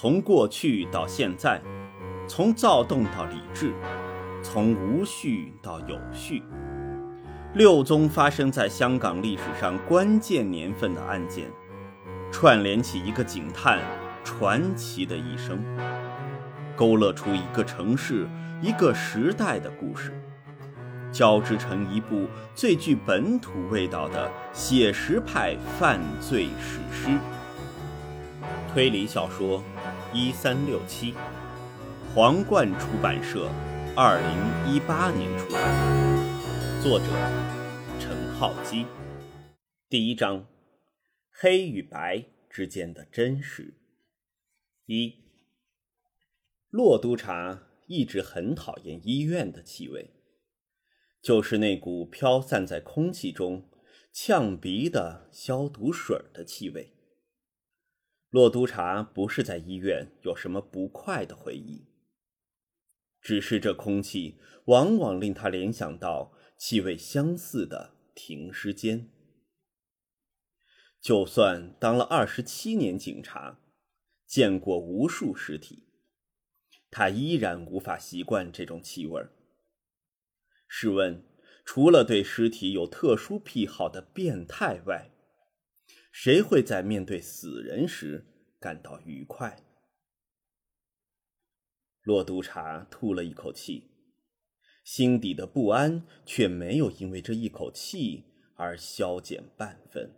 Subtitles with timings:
[0.00, 1.60] 从过去到现在，
[2.28, 3.74] 从躁动到理智，
[4.44, 6.40] 从无序到有序。
[7.54, 11.50] 六宗发生在香港历史上关键年份的案件，
[12.30, 13.80] 串联起一个警探
[14.22, 15.58] 传奇的一生，
[16.76, 18.28] 勾勒出一个城市、
[18.62, 20.12] 一个时代的故事，
[21.10, 27.18] 交织成一部最具本土味道的写实派犯罪史诗。
[28.72, 29.60] 推理小说，
[30.14, 31.12] 一三六七，
[32.14, 33.50] 皇冠出版社，
[33.94, 37.04] 二零一八年出版，作者
[38.00, 38.86] 陈浩基。
[39.86, 40.46] 第一章：
[41.30, 43.74] 黑与白之间的真实。
[44.86, 45.14] 一，
[46.70, 50.10] 骆督察一直很讨厌医院的气味，
[51.20, 53.68] 就是那股飘散在空气中、
[54.10, 56.94] 呛鼻的消毒水的气味。
[58.30, 61.86] 洛督察不是在医院有什么不快的回忆，
[63.22, 69.08] 只是这空气往往令他联想到气味相似的停尸间。
[71.00, 73.60] 就算当了二十七年警察，
[74.26, 75.88] 见过无数尸体，
[76.90, 79.26] 他依然无法习惯这种气味。
[80.66, 81.24] 试问，
[81.64, 85.10] 除了对尸体有特殊癖好的变态外，
[86.20, 88.26] 谁会在面对死人时
[88.58, 89.62] 感到愉快？
[92.02, 93.92] 骆督察吐了一口气，
[94.82, 98.24] 心底的不安却没有因为这一口气
[98.56, 100.12] 而消减半分。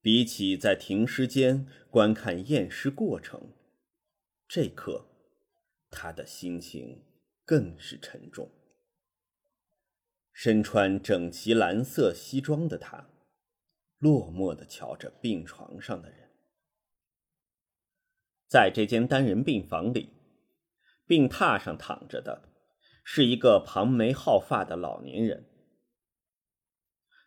[0.00, 3.52] 比起在停尸间观看验尸过程，
[4.48, 5.06] 这刻
[5.88, 7.04] 他的心情
[7.44, 8.50] 更是沉重。
[10.32, 13.10] 身穿整齐蓝色西装的他。
[13.98, 16.30] 落寞地瞧着病床上的人，
[18.46, 20.12] 在这间单人病房里，
[21.04, 22.48] 病榻上躺着的
[23.02, 25.44] 是一个庞眉皓发的老年人。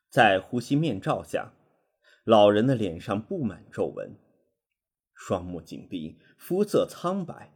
[0.09, 1.53] 在呼吸面罩下，
[2.23, 4.17] 老人的脸上布满皱纹，
[5.13, 7.53] 双目紧闭，肤色苍白，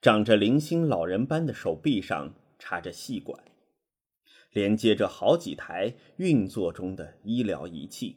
[0.00, 3.49] 长着零星老人般的手臂上插着细管。
[4.52, 8.16] 连接着好几台运作中的医疗仪器。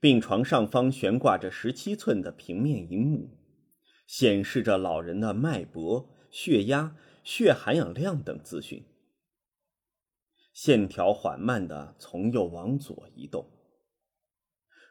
[0.00, 3.30] 病床上方悬挂着十七寸的平面荧幕，
[4.06, 8.84] 显示着老人的脉搏、血压、血含氧量等资讯。
[10.52, 13.48] 线条缓慢地从右往左移动。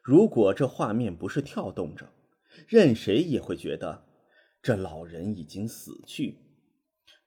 [0.04, 2.12] 如果这画面不是跳动着，
[2.68, 4.06] 任谁也会觉得
[4.62, 6.40] 这老人已经死去。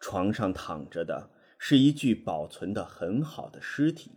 [0.00, 1.30] 床上躺着的。
[1.62, 4.12] 是一具保存的很好的尸体。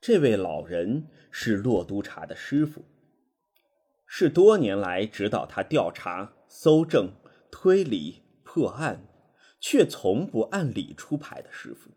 [0.00, 2.84] 这位老人是骆督察的师傅，
[4.08, 7.12] 是多年来指导他调查、搜证、
[7.52, 9.06] 推理、破案，
[9.60, 11.92] 却从不按理出牌的师傅。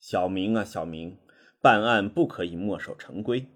[0.00, 1.18] 小明啊，小明，
[1.62, 3.46] 办案不可以墨守成规。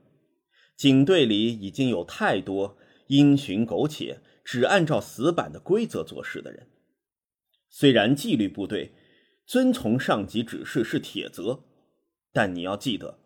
[0.77, 6.69] 警队里已经有太多因循苟且、只按照死板的规则做事的人。
[7.69, 8.95] 虽然纪律部队。
[9.45, 11.65] 遵从上级指示是铁则，
[12.33, 13.19] 但你要记得，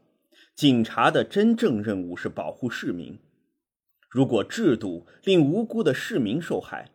[0.55, 3.19] 警察的真正任务是保护市民。
[4.09, 6.91] 如果制度令无辜的市民受害，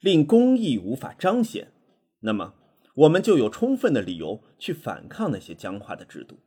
[0.00, 1.72] 令公义无法彰显，
[2.20, 2.54] 那么
[2.94, 6.38] 我们就有充分的理由去反抗那些僵化的制度。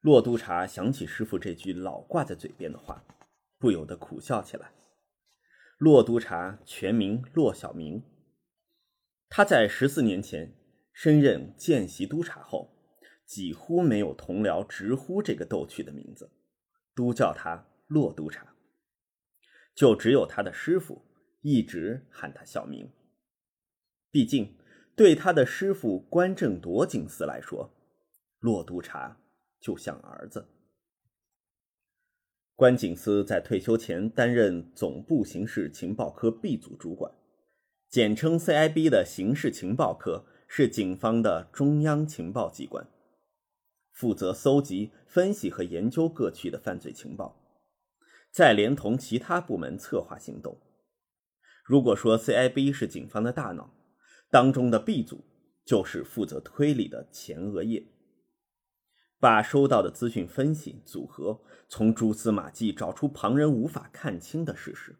[0.00, 3.04] 骆督察想起师傅这句老挂在嘴边的话，
[3.58, 4.72] 不由得苦笑起来。
[5.78, 8.02] 骆督察全名骆小明。
[9.36, 10.54] 他在十四年前
[10.92, 12.70] 升任见习督察后，
[13.26, 16.30] 几乎没有同僚直呼这个逗趣的名字，
[16.94, 18.54] 都叫他骆督察。
[19.74, 21.02] 就只有他的师傅
[21.40, 22.88] 一直喊他小名。
[24.12, 24.56] 毕竟，
[24.94, 27.74] 对他的师傅关正铎警司来说，
[28.38, 29.20] 骆督察
[29.58, 30.46] 就像儿子。
[32.54, 37.12] 关警司在退休前担任总部刑事情报科 B 组主管。
[37.94, 42.88] 简称 CIB 的刑事情报科是警方的中央情报机关，
[43.92, 47.40] 负责搜集、分析和研究各区的犯罪情报，
[48.32, 50.58] 再连同其他部门策划行动。
[51.64, 53.72] 如果说 CIB 是警方的大脑，
[54.28, 55.22] 当中的 B 组
[55.64, 57.86] 就是负责推理的前额叶，
[59.20, 64.96] 把收到的资讯分析、组合，从蛛丝马迹找出旁人无法看清的事实。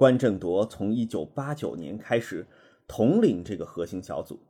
[0.00, 2.46] 关正铎从1989年开始
[2.88, 4.40] 统领这个核心小组，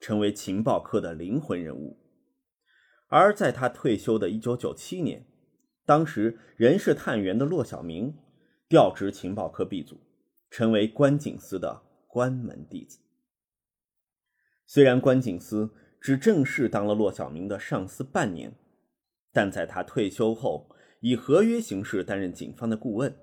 [0.00, 1.96] 成为情报科的灵魂人物。
[3.06, 5.24] 而在他退休的1997年，
[5.86, 8.16] 当时仍是探员的骆小明，
[8.68, 10.00] 调职情报科 B 组，
[10.50, 12.98] 成为关警司的关门弟子。
[14.66, 15.70] 虽然关警司
[16.00, 18.52] 只正式当了骆小明的上司半年，
[19.32, 23.16] 但在他退休后，以合约形式担任警方的顾问，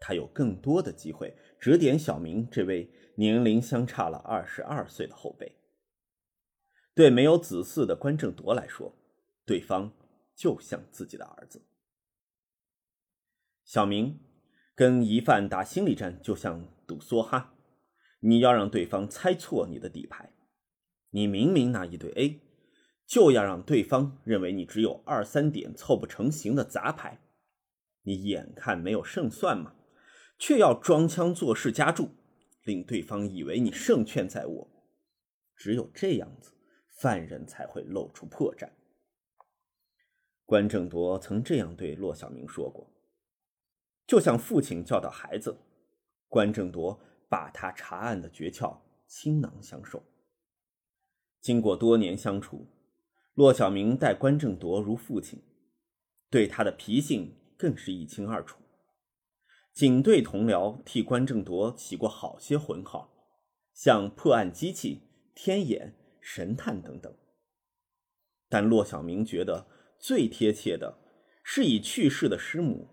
[0.00, 5.54] 他有更多的机会指点小明这位年龄相差了二十二岁的后辈。
[6.94, 8.92] 对没有子嗣的关正铎来说，
[9.44, 9.92] 对方
[10.34, 11.62] 就像自己的儿子。
[13.64, 14.18] 小明
[14.74, 17.54] 跟疑犯打心理战，就像赌梭哈，
[18.20, 20.32] 你要让对方猜错你的底牌。
[21.10, 22.40] 你明明拿一对 A，
[23.06, 27.20] 就要让对方认为你只有二三点凑不成型的杂牌。
[28.02, 29.74] 你眼看没有胜算嘛，
[30.40, 32.08] 却要装腔作势加注，
[32.64, 34.68] 令对方以为你胜券在握。
[35.54, 36.52] 只有这样子，
[36.88, 38.70] 犯人才会露出破绽。
[40.46, 42.90] 关正铎曾这样对骆小明说过
[44.08, 45.58] ：“就像父亲教导孩子，
[46.26, 46.98] 关正铎
[47.28, 50.02] 把他查案的诀窍倾囊相授。”
[51.42, 52.66] 经过多年相处，
[53.34, 55.42] 骆小明待关正铎如父亲，
[56.30, 58.59] 对他的脾性更是一清二楚。
[59.72, 63.12] 警队同僚替关正铎起过好些浑号，
[63.72, 65.02] 像破案机器、
[65.34, 67.14] 天眼、神探等等。
[68.48, 69.68] 但骆小明觉得
[69.98, 70.98] 最贴切的
[71.42, 72.88] 是以去世的师母，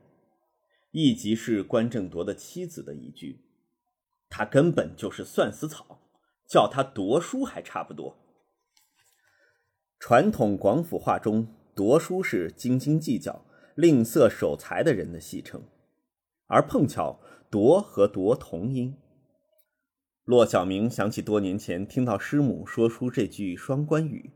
[0.91, 3.43] 亦即是关正铎的妻子的一句
[4.29, 6.11] ：“他根本就是算死草，
[6.47, 8.15] 叫他夺书还差不多。”
[9.99, 13.45] 传统广府话中，夺书是斤斤计较、
[13.75, 15.63] 吝啬守财的人的戏称，
[16.47, 18.97] 而碰巧夺和夺同音。
[20.23, 24.31] 骆小明想起多年前听到师母说出这句双关语，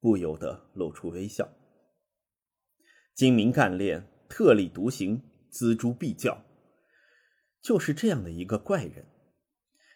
[0.00, 1.48] 不由得露出微笑。
[3.14, 6.44] 精明干练、特立独行、锱铢必较，
[7.60, 9.06] 就是这样的一个怪人，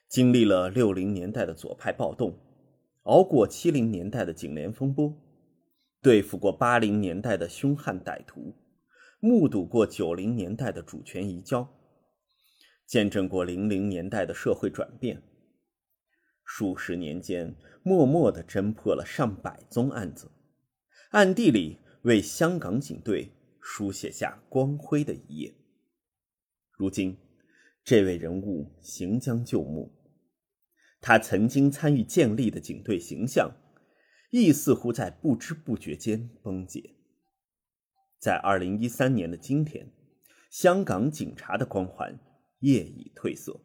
[0.09, 2.39] 经历了六零年代的左派暴动。
[3.05, 5.17] 熬过七零年代的警联风波，
[6.03, 8.55] 对付过八零年代的凶悍歹徒，
[9.21, 11.69] 目睹过九零年代的主权移交，
[12.87, 15.23] 见证过零零年代的社会转变。
[16.45, 20.31] 数十年间，默默地侦破了上百宗案子，
[21.11, 25.55] 暗地里为香港警队书写下光辉的一页。
[26.71, 27.19] 如今，
[27.83, 29.93] 这位人物行将就木。
[31.01, 33.51] 他曾经参与建立的警队形象，
[34.31, 36.98] 亦似乎在不知不觉间崩解。
[38.19, 39.93] 在二零一三年的今天，
[40.51, 42.19] 香港警察的光环
[42.61, 43.61] 业已褪色。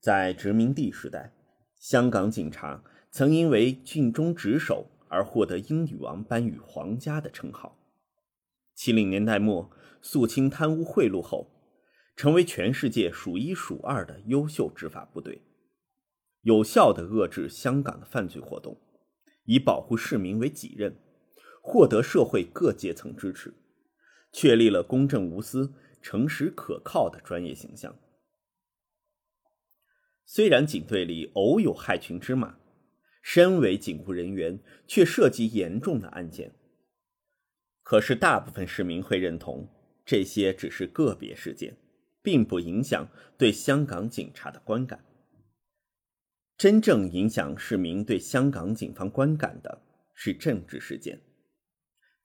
[0.00, 1.32] 在殖民地时代，
[1.76, 7.76] 香港警察曾因为尽忠职守而获得“英女王”颁予皇家的称号。
[8.74, 9.70] 七零年代末，
[10.00, 11.54] 肃清贪污贿赂后。
[12.16, 15.40] 成为全世界数一数二的优秀执法部队，
[16.40, 18.76] 有效地遏制香港的犯罪活动，
[19.44, 20.96] 以保护市民为己任，
[21.68, 23.52] 获得社会各阶层支持，
[24.32, 27.94] 确立了公正无私、诚实可靠的专业形象。
[30.24, 32.58] 虽然警队里偶有害群之马，
[33.20, 36.54] 身为警务人员却涉及严重的案件，
[37.82, 39.68] 可是大部分市民会认同
[40.06, 41.76] 这些只是个别事件。
[42.20, 45.02] 并不影响对香港警察的观感。
[46.58, 49.80] 真正影响市民对香港警方观感的
[50.12, 51.18] 是政治事件。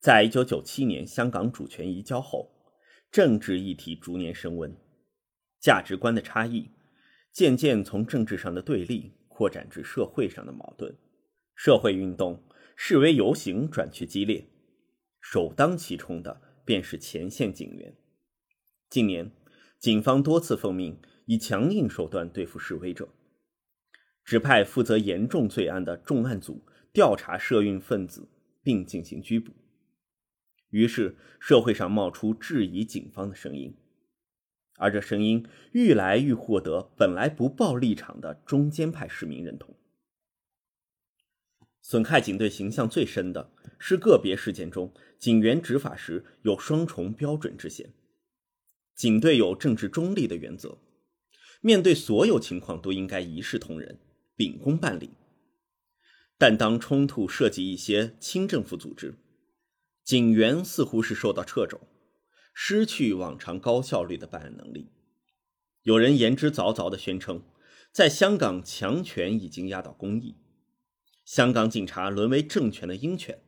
[0.03, 2.51] 在一九九七年香港主权移交后，
[3.09, 4.75] 政治议题逐年升温，
[5.61, 6.71] 价值观的差异
[7.31, 10.93] 渐渐从政治上的对立扩展至社会上的矛盾，
[11.55, 12.43] 社会运动、
[12.75, 14.45] 示威游行转趋激烈，
[15.21, 17.95] 首当其冲的便是前线警员。
[18.89, 19.31] 近年。
[19.79, 23.09] 警方多次奉命以强硬手段对付示威者，
[24.23, 28.29] 指派负责严重罪案的重案组调查涉运分子，
[28.61, 29.51] 并进行拘捕。
[30.73, 33.75] 于是，社会上冒出质疑警方的声音，
[34.77, 39.75] 而这声音愈来愈获得本来不抱立场的中间派市民认同。
[41.79, 47.93] 损害警队形象最深的是个别事件中，警员执法时有双重标准之嫌。
[48.95, 50.79] 警队有政治中立的原则，
[51.61, 53.99] 面对所有情况都应该一视同仁、
[54.35, 55.11] 秉公办理。
[56.39, 59.13] 但当冲突涉及一些清政府组织，
[60.03, 61.79] 警员似乎是受到掣肘，
[62.53, 64.89] 失去往常高效率的办案能力。
[65.83, 67.43] 有人言之凿凿地宣称，
[67.91, 70.35] 在香港强权已经压倒公义，
[71.23, 73.41] 香港警察沦为政权的鹰犬，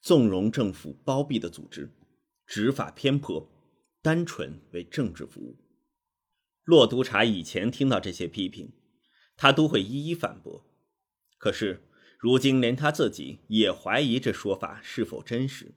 [0.00, 1.94] 纵容政府包庇的组织，
[2.46, 3.50] 执法偏颇，
[4.02, 5.56] 单纯为政治服务。
[6.64, 8.72] 骆督察以前听到这些批评，
[9.36, 10.66] 他都会一一反驳。
[11.38, 11.87] 可是
[12.18, 15.72] 如今连他自己也怀疑这说法是否真实，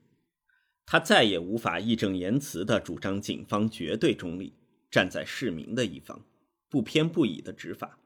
[0.84, 4.52] 他再也无法义正言辞地主张警方绝对中立，
[4.90, 6.24] 站在市民的一方，
[6.68, 8.00] 不偏不倚地执法。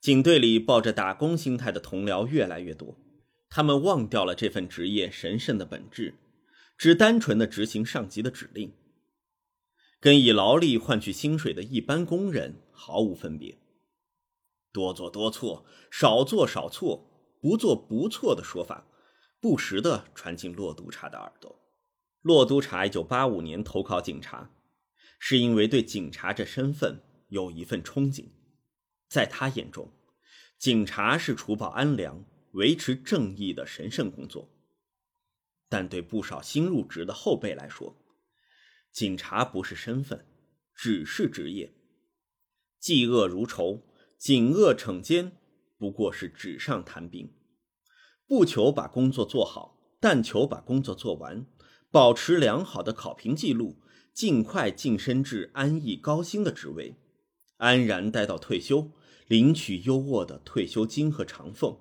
[0.00, 2.96] 警队里抱着打工心态的同僚越来越多，
[3.50, 6.14] 他们忘掉了这份职业神圣的本质，
[6.76, 8.72] 只单纯地执行上级的指令，
[9.98, 13.58] 跟以劳力换取薪水的一般工人毫无分别。
[14.72, 18.86] 多做多错，少做少错，不做不错的说法，
[19.40, 21.58] 不时地传进骆督察的耳朵。
[22.22, 24.50] 骆督察一九八五年投靠警察，
[25.18, 28.28] 是因为对警察这身份有一份憧憬。
[29.08, 29.90] 在他眼中，
[30.58, 34.50] 警察是除暴安良、维持正义的神圣工作。
[35.70, 37.96] 但对不少新入职的后辈来说，
[38.90, 40.26] 警察不是身份，
[40.74, 41.72] 只是职业。
[42.80, 43.82] 嫉恶如仇、
[44.18, 45.32] 警恶惩奸，
[45.78, 47.32] 不过是纸上谈兵。
[48.26, 51.46] 不求把工作做好，但求把工作做完，
[51.90, 53.76] 保持良好的考评记录，
[54.12, 56.96] 尽快晋升至安逸高薪的职位，
[57.56, 58.90] 安然待到退休。
[59.28, 61.78] 领取优渥的退休金和长俸。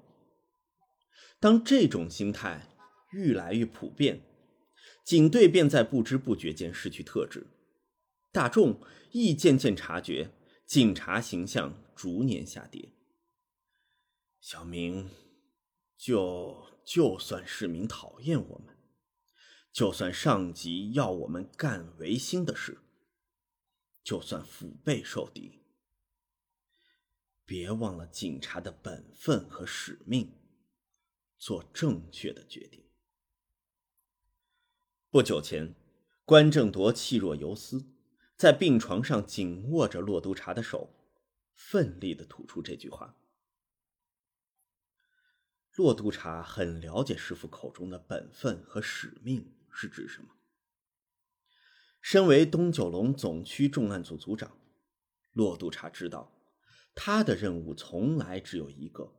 [1.40, 2.76] 当这种心态
[3.14, 4.22] 愈来愈普遍，
[5.06, 7.48] 警队便在不知不觉间失去特质，
[8.34, 10.30] 大众亦渐渐察觉
[10.68, 12.92] 警察形象逐年下跌。
[14.42, 15.10] 小明，
[15.96, 18.78] 就就算市民讨厌我们，
[19.72, 22.82] 就算上级要我们干违心的事，
[24.04, 25.64] 就算腹背受敌。
[27.46, 30.34] 别忘了警察的本分和使命，
[31.38, 32.84] 做正确的决定。
[35.10, 35.74] 不久前，
[36.26, 37.86] 关正铎气若游丝，
[38.38, 40.94] 在病床上紧握着骆督察的手，
[41.56, 43.18] 奋力的吐出这句话。
[45.74, 50.30] 骆督察很了解师傅口中的本分和使命是指什么。
[52.00, 54.56] 身为东九龙总区重案组组长，
[55.34, 56.34] 骆督察知道。
[56.94, 59.14] 他的任务从来只有一个：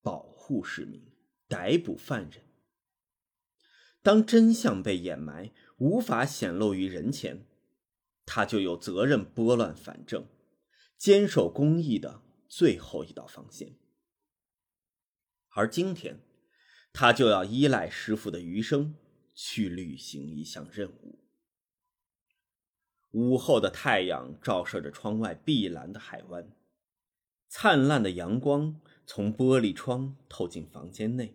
[0.00, 1.12] 保护市民，
[1.46, 2.42] 逮捕犯人。
[4.02, 7.46] 当真相被掩埋，无法显露于人前，
[8.26, 10.26] 他就有责任拨乱反正，
[10.98, 13.76] 坚守公义的最后一道防线。
[15.50, 16.20] 而今天，
[16.92, 18.94] 他就要依赖师傅的余生
[19.34, 21.20] 去履行一项任务。
[23.12, 26.54] 午后的太阳照射着窗外碧蓝的海湾。
[27.48, 31.34] 灿烂的阳光从玻璃窗透进房间内。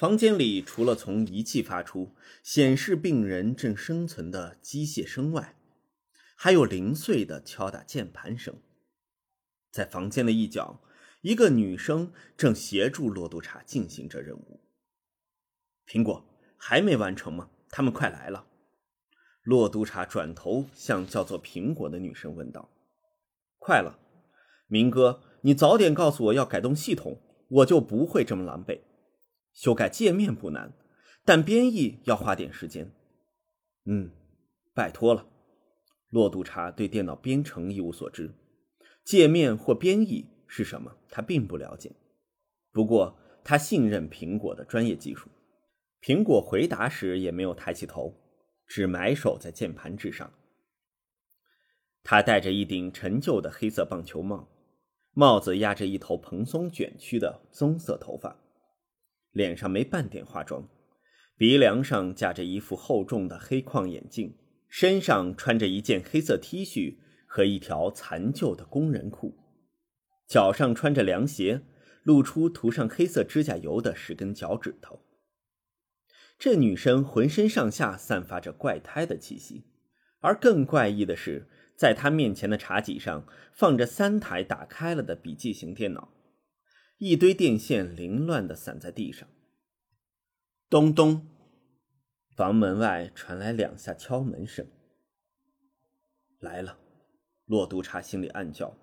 [0.00, 5.54] 房间里除了从仪器发出显示病人正生存的机械声外，
[6.34, 8.54] 还有零碎的敲打键盘声。
[9.70, 10.80] 在房间的一角，
[11.20, 14.62] 一个女生正协助骆督察进行着任务。
[15.86, 16.24] 苹果
[16.56, 17.50] 还没完成吗？
[17.68, 18.46] 他们快来了。
[19.42, 22.70] 骆督察转头向叫做苹果的女生问道
[23.60, 23.98] ：“快了。”
[24.66, 28.80] 明哥，你早点告诉我要改动系统，我就不会这么狼狈。
[29.52, 30.72] 修改界面不难，
[31.24, 32.92] 但编译要花点时间。
[33.84, 34.10] 嗯，
[34.74, 35.26] 拜托了。
[36.08, 38.32] 骆督察对电脑编程一无所知，
[39.04, 41.92] 界面或编译是什么，他并不了解。
[42.72, 45.28] 不过他信任苹果的专业技术。
[46.00, 48.14] 苹果回答时也没有抬起头，
[48.66, 50.32] 只埋首在键盘之上。
[52.02, 54.48] 他戴着一顶陈旧的黑色棒球帽。
[55.12, 58.40] 帽子压着一头蓬松卷曲的棕色头发，
[59.32, 60.68] 脸上没半点化妆，
[61.36, 64.36] 鼻梁上架着一副厚重的黑框眼镜，
[64.68, 66.96] 身上穿着一件黑色 T 恤
[67.26, 69.36] 和一条残旧的工人裤，
[70.26, 71.62] 脚上穿着凉鞋，
[72.02, 75.00] 露出涂上黑色指甲油的十根脚趾头。
[76.38, 79.64] 这女生浑身上下散发着怪胎的气息，
[80.20, 81.48] 而更怪异的是。
[81.76, 86.12] 在她面前的茶几上放着三台打开了的笔记型电脑，
[87.00, 89.26] 一堆电线凌乱的散在地上。
[90.68, 91.26] 咚咚，
[92.36, 94.66] 房门外传来两下敲门声。
[96.40, 96.78] 来了，
[97.46, 98.76] 骆督察心里暗叫。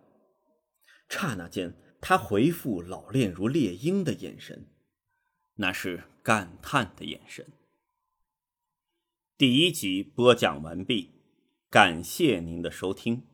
[1.08, 4.66] 刹那间，他回复老练如猎鹰的眼神，
[5.58, 7.46] 那是感叹的眼神。
[9.38, 11.12] 第一集播讲完毕。
[11.70, 13.28] 感谢您的收听。